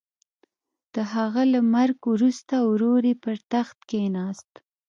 [0.95, 4.51] د هغه له مرګ وروسته ورور یې پر تخت کېناست.